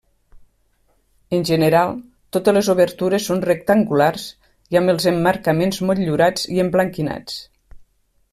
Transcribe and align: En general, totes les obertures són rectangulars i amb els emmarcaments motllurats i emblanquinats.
En 1.39 1.43
general, 1.49 1.91
totes 2.37 2.57
les 2.57 2.69
obertures 2.75 3.27
són 3.31 3.43
rectangulars 3.49 4.25
i 4.73 4.81
amb 4.81 4.95
els 4.95 5.07
emmarcaments 5.13 5.83
motllurats 5.91 6.49
i 6.57 6.65
emblanquinats. 6.67 7.39